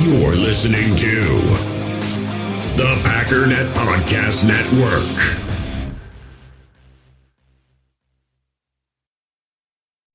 [0.00, 1.24] You're listening to
[2.76, 5.42] the Packernet Podcast Network.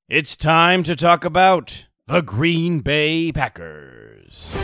[0.08, 4.56] It's time to talk about the Green Bay Packers.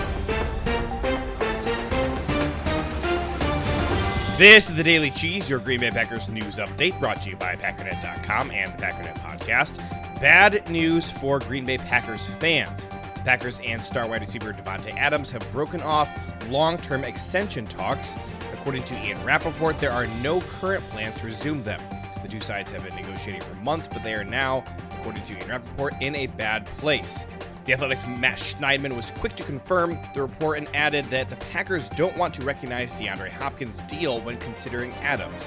[4.38, 7.58] This is the Daily Cheese, your Green Bay Packers news update, brought to you by
[7.58, 9.80] Packernet.com and the Packernet Podcast.
[10.22, 12.86] Bad news for Green Bay Packers fans.
[13.24, 16.10] Packers and star wide receiver Davante Adams have broken off
[16.50, 18.16] long-term extension talks.
[18.54, 21.80] According to Ian Rapoport, there are no current plans to resume them.
[22.22, 24.64] The two sides have been negotiating for months, but they are now,
[25.00, 27.26] according to Ian Rapoport, in a bad place.
[27.66, 31.88] The Athletic's Matt Schneidman was quick to confirm the report and added that the Packers
[31.90, 35.46] don't want to recognize DeAndre Hopkins' deal when considering Adams,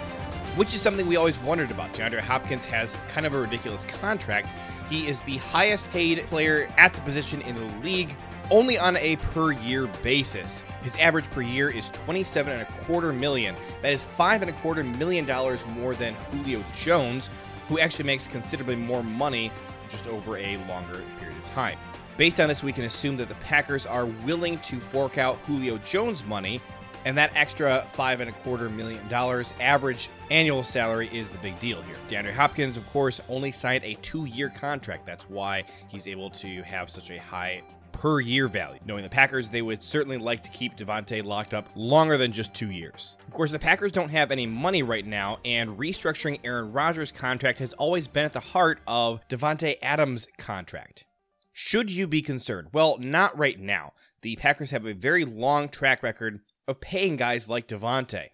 [0.56, 1.92] which is something we always wondered about.
[1.94, 4.52] DeAndre Hopkins has kind of a ridiculous contract.
[4.88, 8.14] He is the highest paid player at the position in the league,
[8.50, 10.64] only on a per year basis.
[10.82, 13.54] His average per year is 27 and a quarter million.
[13.80, 17.30] That is five and a quarter million dollars more than Julio Jones,
[17.68, 19.50] who actually makes considerably more money
[19.88, 21.78] just over a longer period of time.
[22.18, 25.78] Based on this, we can assume that the Packers are willing to fork out Julio
[25.78, 26.60] Jones money,
[27.04, 31.58] and that extra five and a quarter million dollars average annual salary is the big
[31.58, 31.96] deal here.
[32.08, 35.06] DeAndre Hopkins, of course, only signed a two year contract.
[35.06, 38.80] That's why he's able to have such a high per year value.
[38.84, 42.52] Knowing the Packers, they would certainly like to keep Davante locked up longer than just
[42.52, 43.16] two years.
[43.28, 47.58] Of course, the Packers don't have any money right now, and restructuring Aaron Rodgers' contract
[47.60, 51.04] has always been at the heart of Davante Adams' contract.
[51.52, 52.68] Should you be concerned?
[52.72, 53.92] Well, not right now.
[54.22, 58.28] The Packers have a very long track record of paying guys like Davante.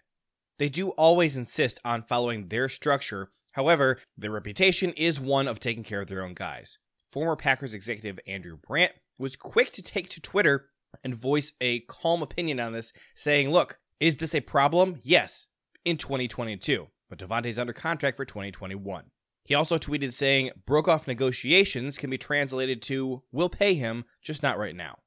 [0.57, 3.31] They do always insist on following their structure.
[3.53, 6.77] However, their reputation is one of taking care of their own guys.
[7.09, 10.67] Former Packers executive Andrew Brandt was quick to take to Twitter
[11.03, 14.99] and voice a calm opinion on this, saying, Look, is this a problem?
[15.01, 15.47] Yes,
[15.85, 19.05] in 2022, but Davante's under contract for 2021.
[19.45, 24.43] He also tweeted saying, broke off negotiations can be translated to, we'll pay him, just
[24.43, 24.99] not right now.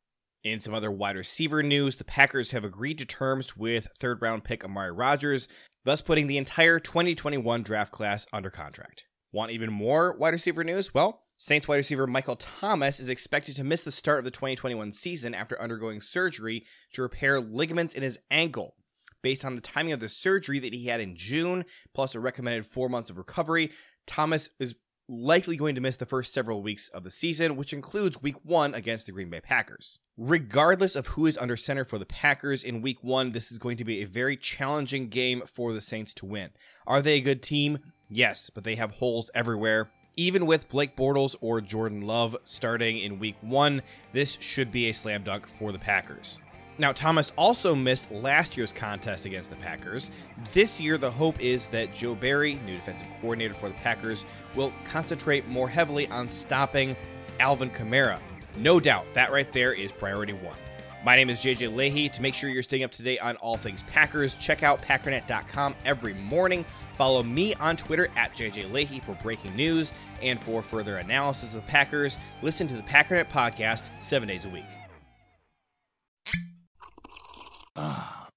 [0.44, 4.42] In some other wide receiver news, the Packers have agreed to terms with third round
[4.42, 5.46] pick Amari Rodgers,
[5.84, 9.04] thus putting the entire 2021 draft class under contract.
[9.30, 10.92] Want even more wide receiver news?
[10.92, 14.90] Well, Saints wide receiver Michael Thomas is expected to miss the start of the 2021
[14.90, 18.74] season after undergoing surgery to repair ligaments in his ankle.
[19.22, 21.64] Based on the timing of the surgery that he had in June,
[21.94, 23.70] plus a recommended four months of recovery,
[24.06, 24.74] Thomas is
[25.12, 28.74] likely going to miss the first several weeks of the season, which includes week one
[28.74, 29.98] against the Green Bay Packers.
[30.16, 33.76] Regardless of who is under center for the Packers in week one, this is going
[33.76, 36.50] to be a very challenging game for the Saints to win.
[36.86, 37.78] Are they a good team?
[38.08, 39.90] Yes, but they have holes everywhere.
[40.16, 44.94] Even with Blake Bortles or Jordan Love starting in week one, this should be a
[44.94, 46.38] slam dunk for the Packers.
[46.78, 50.10] Now, Thomas also missed last year's contest against the Packers.
[50.52, 54.24] This year, the hope is that Joe Barry, new defensive coordinator for the Packers,
[54.54, 56.96] will concentrate more heavily on stopping
[57.40, 58.18] Alvin Kamara.
[58.56, 60.56] No doubt, that right there is priority one.
[61.04, 62.08] My name is JJ Leahy.
[62.08, 65.74] To make sure you're staying up to date on all things Packers, check out Packernet.com
[65.84, 66.64] every morning.
[66.96, 71.66] Follow me on Twitter at JJ Leahy for breaking news and for further analysis of
[71.66, 72.18] the Packers.
[72.40, 74.64] Listen to the Packernet podcast seven days a week.